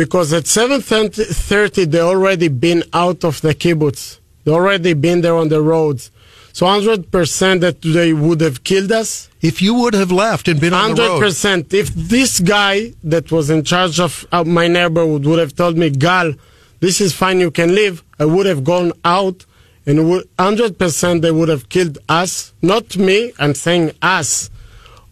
[0.00, 4.02] because at 7.30 they already been out of the kibbutz.
[4.44, 6.10] They already been there on the roads.
[6.52, 9.28] So 100% that they would have killed us.
[9.42, 11.74] If you would have left and been on the road, 100%.
[11.74, 15.90] If this guy that was in charge of uh, my neighborhood would have told me,
[15.90, 16.32] Gal,
[16.78, 19.44] this is fine, you can leave, I would have gone out
[19.86, 22.52] and 100% they would have killed us.
[22.62, 24.48] Not me, I'm saying us.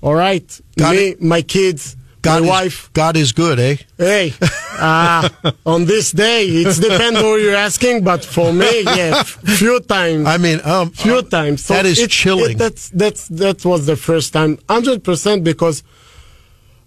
[0.01, 0.61] All right?
[0.79, 1.23] Got me, it.
[1.23, 2.93] my kids, God my is, wife.
[2.93, 3.77] God is good, eh?
[3.99, 4.33] Hey,
[4.79, 5.29] uh,
[5.67, 10.27] on this day, it depends who you're asking, but for me, yeah, few times.
[10.27, 11.67] I mean, um, few uh, times.
[11.69, 12.57] that is chilling.
[12.57, 15.83] that's that's that was the first time, hundred percent, because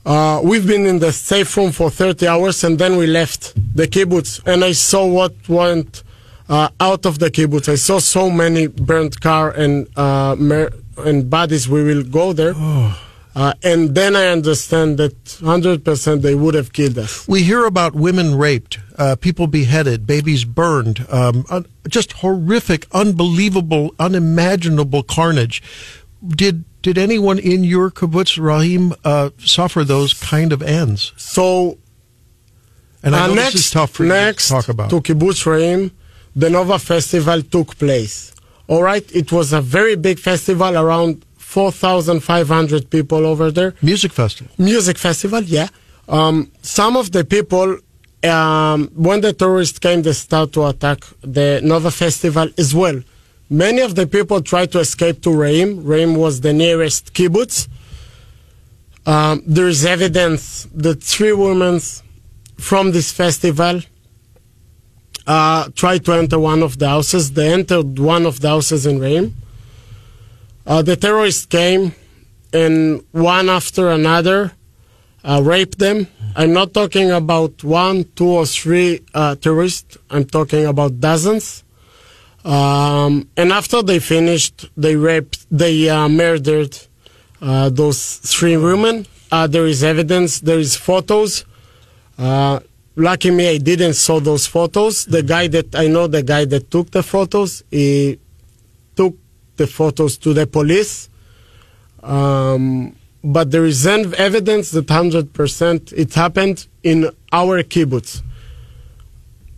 [0.06, 3.88] uh, we've been in the safe room for thirty hours, and then we left the
[3.88, 6.04] kibbutz, and I saw what went
[6.48, 7.68] uh, out of the kibbutz.
[7.68, 11.68] I saw so many burnt car and uh, mer- and bodies.
[11.68, 12.54] We will go there.
[12.56, 13.02] Oh.
[13.36, 17.28] Uh, and then I understand that 100% they would have killed us.
[17.28, 23.94] We hear about women raped, uh, people beheaded, babies burned, um, un- just horrific, unbelievable,
[24.00, 25.62] unimaginable carnage.
[26.26, 31.12] Did did anyone in your kibbutz, Reim, uh, suffer those kind of ends?
[31.18, 31.78] So
[33.04, 34.90] And I Uh, know next, this is tough for next you to talk about.
[34.92, 35.92] to Kibbutz Reim,
[36.36, 38.32] the Nova Festival took place.
[38.68, 41.24] All right, it was a very big festival, around
[41.56, 43.76] 4,500 people over there.
[43.82, 44.52] Music festival.
[44.58, 45.70] Music festival, yeah.
[46.10, 47.78] Um, some of the people,
[48.26, 52.98] um, when the tourists came, they start to attack the Nova Festival as well.
[53.50, 55.70] Many of the people tried to escape to Reim.
[55.86, 57.70] Reim was the nearest kibbutz.
[59.06, 61.80] Um, there is evidence that three women
[62.58, 63.76] from this festival
[65.26, 67.32] uh, tried to enter one of the houses.
[67.32, 69.28] They entered one of the houses in Reim.
[70.68, 71.94] Uh, the terrorists came
[72.52, 74.52] and one after another
[75.24, 76.08] uh, raped them.
[76.36, 79.98] I'm not talking about one, two, or three uh, terrorists.
[80.10, 81.64] I'm talking about dozens.
[82.44, 86.78] Um, and after they finished, they raped, they uh, murdered
[87.42, 89.08] uh, those three women.
[89.32, 91.46] Uh, there is evidence, there is photos.
[92.98, 95.06] Lucky me, I didn't saw those photos.
[95.06, 98.20] The guy that I know, the guy that took the photos, he
[98.96, 99.16] took
[99.58, 101.10] the photos to the police.
[102.04, 108.22] Um, but there is evidence that 100% it happened in our kibbutz.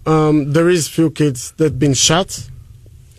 [0.05, 2.49] Um, there is few kids that been shot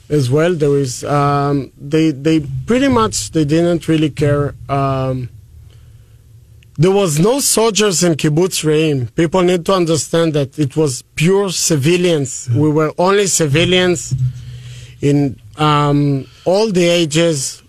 [0.08, 0.54] as well.
[0.54, 4.54] There is um, they they pretty much they didn't really care.
[4.70, 5.28] Um,
[6.78, 9.08] there was no soldiers in kibbutz Reim.
[9.08, 12.48] People need to understand that it was pure civilians.
[12.54, 14.14] We were only civilians
[15.02, 17.62] in um, all the ages,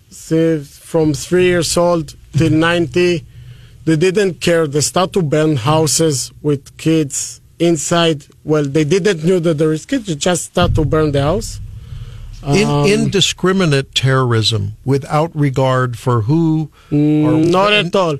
[0.64, 3.24] from three years old till 90.
[3.84, 4.66] They didn't care.
[4.66, 8.26] They start to burn houses with kids inside.
[8.44, 10.06] Well, they didn't know that there is kids.
[10.06, 11.60] They just start to burn the house.
[12.46, 18.16] In, Um, indiscriminate terrorism without regard for who or Mm, Not when- at all.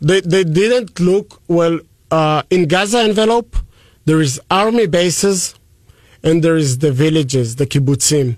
[0.00, 3.56] They they didn't look well uh, in Gaza envelope.
[4.04, 5.54] There is army bases,
[6.22, 8.36] and there is the villages, the kibbutzim.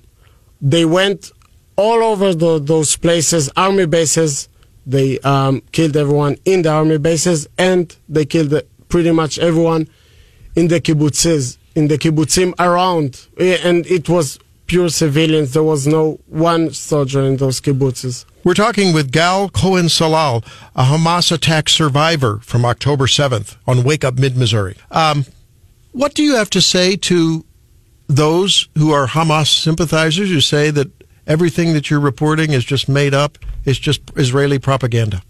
[0.61, 1.31] They went
[1.77, 4.49] all over the, those places, army bases.
[4.87, 9.88] They um, killed everyone in the army bases, and they killed pretty much everyone
[10.57, 13.27] in the kibbutzes, in the kibbutzim around.
[13.38, 15.53] And it was pure civilians.
[15.53, 18.25] There was no one soldier in those kibbutzes.
[18.44, 20.44] We're talking with Gal Cohen Salal,
[20.75, 24.77] a Hamas attack survivor from October 7th on Wake Up Mid Missouri.
[24.90, 25.27] Um,
[25.92, 27.44] what do you have to say to
[28.09, 30.90] those who are Hamas sympathizers who say that
[31.27, 35.23] everything that you're reporting is just made up, is just Israeli propaganda?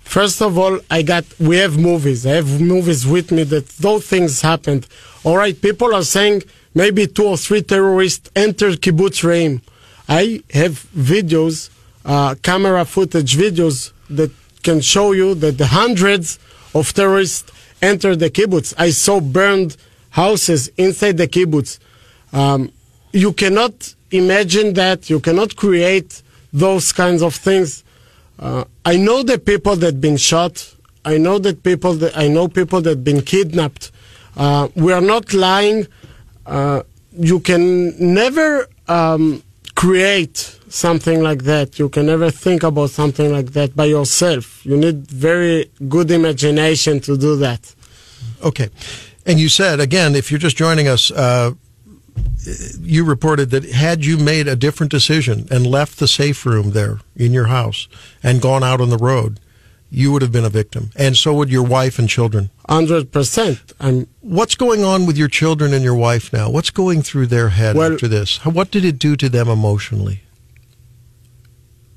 [0.00, 2.26] First of all, I got we have movies.
[2.26, 4.86] I have movies with me that those things happened.
[5.24, 6.42] All right, people are saying
[6.74, 9.62] maybe two or three terrorists entered kibbutz Reim.
[10.08, 11.70] I have videos,
[12.04, 14.30] uh, camera footage videos that
[14.62, 16.38] can show you that the hundreds
[16.74, 18.74] of terrorists entered the kibbutz.
[18.76, 19.76] I saw burned
[20.10, 21.78] houses inside the kibbutz.
[22.32, 22.72] Um,
[23.12, 25.10] you cannot imagine that.
[25.10, 27.84] You cannot create those kinds of things.
[28.38, 30.74] Uh, I know the people that been shot.
[31.04, 33.90] I know that people that I know people that been kidnapped.
[34.36, 35.86] Uh, we are not lying.
[36.46, 39.42] Uh, you can never um,
[39.74, 41.78] create something like that.
[41.78, 44.64] You can never think about something like that by yourself.
[44.64, 47.74] You need very good imagination to do that.
[48.42, 48.70] Okay.
[49.26, 51.52] And you said, again, if you're just joining us, uh,
[52.80, 56.98] you reported that had you made a different decision and left the safe room there
[57.16, 57.88] in your house
[58.22, 59.38] and gone out on the road,
[59.90, 60.90] you would have been a victim.
[60.96, 62.50] And so would your wife and children.
[62.68, 63.72] Hundred percent.
[63.78, 66.48] I'm What's going on with your children and your wife now?
[66.50, 68.44] What's going through their head Well- after this?
[68.44, 70.20] What did it do to them emotionally?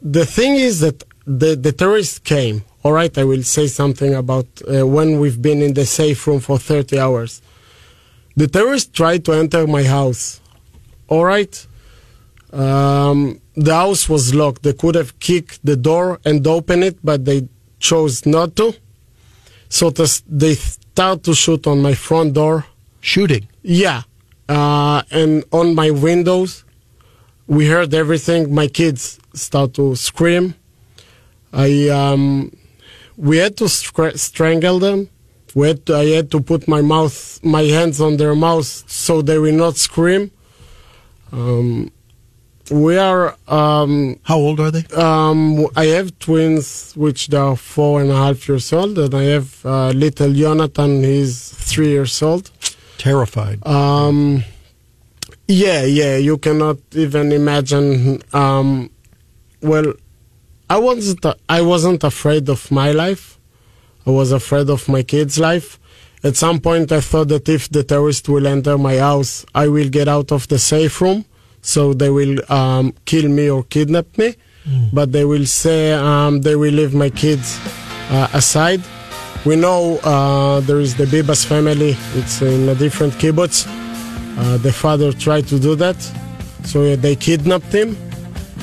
[0.01, 2.63] the thing is that the, the terrorists came.
[2.84, 6.39] All right, I will say something about uh, when we've been in the safe room
[6.39, 7.41] for 30 hours.
[8.36, 10.41] The terrorists tried to enter my house.
[11.08, 11.67] All right.
[12.52, 14.63] Um, the house was locked.
[14.63, 17.48] They could have kicked the door and opened it, but they
[17.80, 18.74] chose not to.
[19.69, 22.65] So they start to shoot on my front door.
[23.02, 23.48] Shooting.
[23.62, 24.04] Yeah.
[24.48, 26.63] Uh, and on my windows.
[27.48, 28.54] We heard everything.
[28.54, 30.56] My kids start to scream.
[31.54, 32.52] I um,
[33.17, 35.10] we had to str- strangle them.
[35.55, 39.21] We had to, I had to put my mouth, my hands on their mouths so
[39.21, 40.29] they will not scream.
[41.31, 41.91] Um,
[42.71, 43.35] we are.
[43.47, 44.83] Um, How old are they?
[44.95, 49.23] um, I have twins, which they are four and a half years old, and I
[49.35, 51.03] have uh, little Jonathan.
[51.03, 52.49] He's three years old.
[52.97, 53.65] Terrified.
[53.67, 54.43] Um,
[55.47, 58.21] yeah, yeah, you cannot even imagine.
[58.33, 58.89] Um,
[59.61, 59.93] well,
[60.69, 61.23] I wasn't.
[61.47, 63.37] I wasn't afraid of my life.
[64.05, 65.79] I was afraid of my kids' life.
[66.23, 69.89] At some point, I thought that if the terrorists will enter my house, I will
[69.89, 71.25] get out of the safe room,
[71.61, 74.35] so they will um, kill me or kidnap me.
[74.91, 77.59] But they will say um, they will leave my kids
[78.09, 78.81] uh, aside.
[79.45, 81.95] We know uh, there is the Bibas family.
[82.15, 83.67] It's in a different kibbutz.
[84.37, 85.95] Uh, the father tried to do that,
[86.63, 87.95] so they kidnapped him.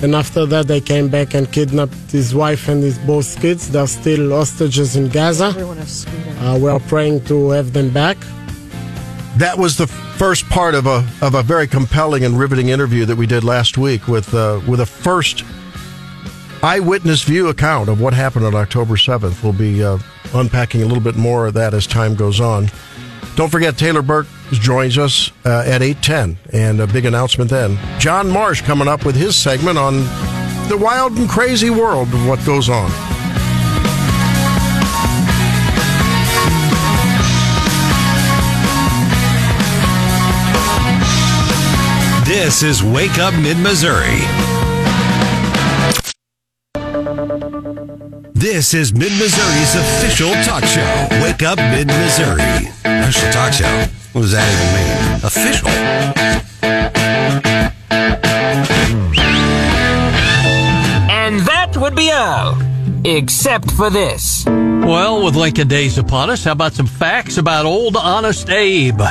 [0.03, 3.71] And after that, they came back and kidnapped his wife and his both kids.
[3.71, 5.55] They're still hostages in Gaza.
[6.41, 8.17] Uh, we are praying to have them back.
[9.37, 13.17] That was the first part of a of a very compelling and riveting interview that
[13.17, 15.45] we did last week with uh, with a first
[16.63, 19.43] eyewitness view account of what happened on October seventh.
[19.43, 19.99] We'll be uh,
[20.35, 22.71] unpacking a little bit more of that as time goes on.
[23.35, 27.79] Don't forget Taylor Burks joins us uh, at eight ten, and a big announcement then.
[27.99, 30.01] John Marsh coming up with his segment on
[30.69, 32.91] the wild and crazy world of what goes on.
[42.27, 44.62] This is Wake Up Mid Missouri.
[48.43, 51.07] This is Mid Missouri's official talk show.
[51.23, 52.43] Wake Up Mid Missouri.
[52.85, 53.87] Official talk show.
[54.11, 55.25] What does that even mean?
[55.25, 55.69] Official.
[61.09, 62.59] And that would be all.
[63.05, 64.45] Except for this.
[64.45, 69.03] Well, with Lincoln Days upon us, how about some facts about old honest Abe?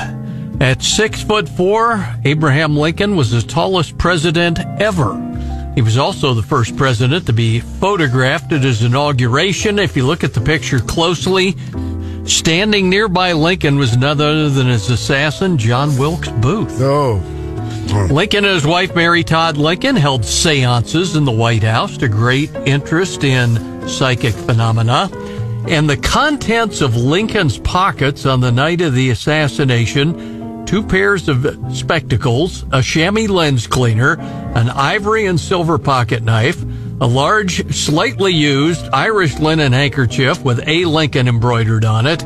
[0.59, 5.30] At six foot four, Abraham Lincoln was the tallest president ever.
[5.81, 9.79] He was also the first president to be photographed at his inauguration.
[9.79, 11.55] If you look at the picture closely,
[12.23, 16.79] standing nearby Lincoln was none other than his assassin, John Wilkes Booth.
[16.79, 17.15] Oh,
[18.11, 22.53] Lincoln and his wife, Mary Todd Lincoln, held seances in the White House to great
[22.67, 25.09] interest in psychic phenomena.
[25.67, 30.30] And the contents of Lincoln's pockets on the night of the assassination
[30.71, 34.17] two pairs of spectacles, a chamois lens cleaner,
[34.55, 36.63] an ivory and silver pocket knife,
[37.01, 40.85] a large, slightly used Irish linen handkerchief with A.
[40.85, 42.23] Lincoln embroidered on it,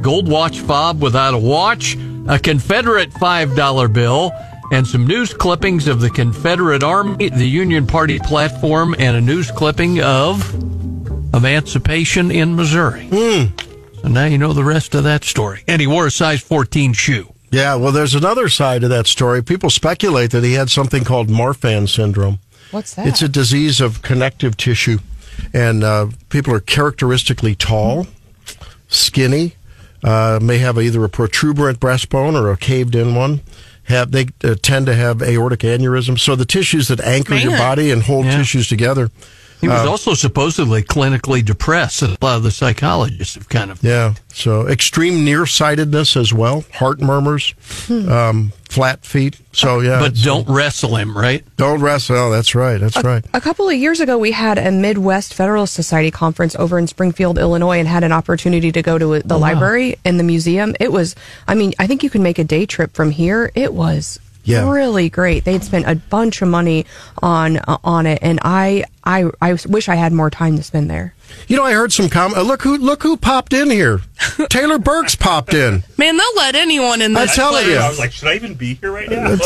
[0.00, 4.32] gold watch fob without a watch, a Confederate $5 bill,
[4.72, 9.50] and some news clippings of the Confederate Army, the Union Party platform, and a news
[9.50, 10.54] clipping of
[11.34, 13.06] emancipation in Missouri.
[13.08, 13.54] Hmm.
[14.00, 15.62] So now you know the rest of that story.
[15.68, 17.32] And he wore a size 14 shoe.
[17.52, 19.42] Yeah, well, there's another side to that story.
[19.42, 22.38] People speculate that he had something called Marfan syndrome.
[22.70, 23.06] What's that?
[23.06, 24.98] It's a disease of connective tissue,
[25.52, 28.06] and uh, people are characteristically tall,
[28.88, 29.54] skinny,
[30.02, 33.42] uh, may have either a protuberant breastbone or a caved-in one.
[33.84, 36.18] Have they uh, tend to have aortic aneurysm?
[36.18, 38.38] So the tissues that anchor your body and hold Yeah.
[38.38, 39.10] tissues together.
[39.62, 42.02] He was Uh, also supposedly clinically depressed.
[42.02, 43.82] A lot of the psychologists have kind of.
[43.82, 44.14] Yeah.
[44.34, 47.54] So extreme nearsightedness as well, heart murmurs,
[47.88, 49.36] um, flat feet.
[49.52, 51.44] So yeah, But don't wrestle him, right?
[51.56, 52.16] don't wrestle.
[52.16, 52.78] Oh, that's right.
[52.80, 53.24] That's right.
[53.34, 57.38] A couple of years ago, we had a Midwest Federalist Society conference over in Springfield,
[57.38, 60.74] Illinois, and had an opportunity to go to the library and the museum.
[60.80, 61.14] It was,
[61.46, 63.52] I mean, I think you can make a day trip from here.
[63.54, 64.68] It was Yeah.
[64.70, 65.44] really great.
[65.44, 66.84] They'd spent a bunch of money
[67.22, 70.90] on uh, on it, and I, I I wish I had more time to spend
[70.90, 71.14] there.
[71.48, 72.34] You know, I heard some com.
[72.34, 74.00] Uh, look who look who popped in here.
[74.50, 75.84] Taylor Burks popped in.
[75.96, 77.68] Man, they'll let anyone in I'm this telling place.
[77.74, 77.78] you.
[77.78, 79.36] I was like, should I even be here right now?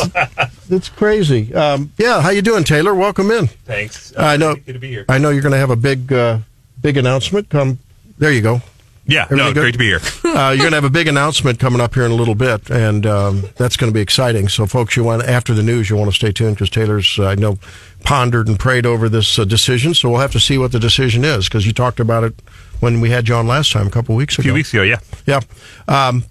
[0.70, 1.55] It's crazy.
[1.55, 2.94] Um, yeah, how you doing, Taylor?
[2.94, 3.47] Welcome in.
[3.47, 4.12] Thanks.
[4.16, 4.55] I know.
[4.57, 5.05] Good to be here.
[5.09, 6.38] I know you're going to have a big uh,
[6.80, 7.49] big announcement.
[7.51, 7.78] Come.
[8.18, 8.62] There you go.
[9.09, 9.61] Yeah, Everything no, good?
[9.61, 10.00] great to be here.
[10.24, 12.70] uh, you're going to have a big announcement coming up here in a little bit,
[12.70, 14.48] and um, that's going to be exciting.
[14.48, 17.26] So, folks, you want after the news, you want to stay tuned because Taylor's, uh,
[17.26, 17.59] I know,
[18.04, 19.94] pondered and prayed over this uh, decision.
[19.94, 22.34] So we'll have to see what the decision is because you talked about it
[22.80, 24.42] when we had you on last time, a couple weeks ago.
[24.42, 24.98] A few weeks ago, yeah.
[25.26, 25.40] Yeah.
[25.88, 26.24] Um,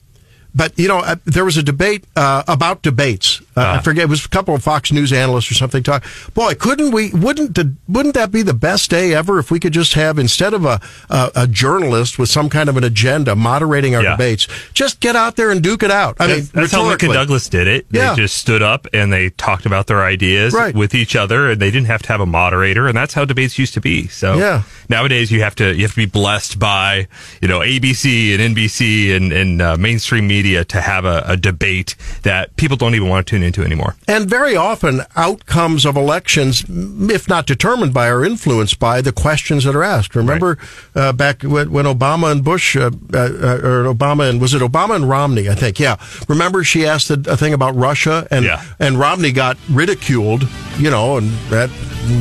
[0.56, 3.41] but you know, uh, there was a debate uh, about debates.
[3.58, 6.03] Uh, I forget it was a couple of Fox News analysts or something talk.
[6.34, 7.12] Boy, couldn't we?
[7.12, 10.53] Wouldn't the, wouldn't that be the best day ever if we could just have instead
[10.53, 10.80] of a
[11.10, 14.12] a, a journalist with some kind of an agenda moderating our Yeah.
[14.12, 16.18] debates, just get out there and duke it out.
[16.20, 17.12] I mean, that's, that's how Lincoln.
[17.12, 17.86] Douglas did it.
[17.89, 18.16] They Yeah.
[18.16, 20.74] just stood up and they talked about their ideas Right.
[20.76, 22.88] with each other, and they didn't have to have a moderator.
[22.88, 24.08] And that's how debates used to be.
[24.08, 24.64] So Yeah.
[24.89, 27.08] nowadays you have to you have to be blessed by
[27.41, 31.96] you know ABC and NBC and and uh, mainstream media to have a, a debate
[32.24, 33.96] that people don't even want to tune into anymore.
[34.08, 39.64] And very often, outcomes of elections, if not determined by, are influenced by the questions
[39.64, 40.16] that are asked.
[40.16, 40.58] Remember
[40.93, 44.62] uh, back when, when Obama and Bush, uh, uh, uh, or Obama and was it
[44.62, 45.50] Obama and Romney?
[45.50, 45.96] I think, yeah.
[46.28, 48.62] Remember she asked a, a thing about Russia, and Yeah.
[48.80, 51.70] and Romney got ridiculed, you know, and that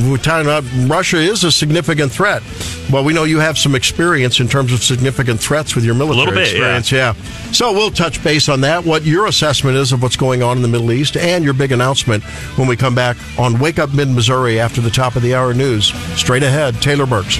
[0.08, 2.42] we're talking about Russia is a significant threat.
[2.90, 6.18] Well, we know you have some experience in terms of significant threats with your military
[6.26, 6.90] little bit, experience.
[6.90, 7.12] Yeah.
[7.52, 10.62] So we'll touch base on that, what your assessment is of what's going on in
[10.62, 12.22] the Middle East, and your big announcement
[12.56, 15.54] when we come back on Wake Up Mid Missouri after the top of the hour
[15.54, 15.92] news.
[16.18, 17.38] Straight ahead, Taylor Burks.